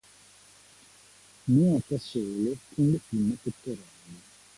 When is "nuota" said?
1.45-1.99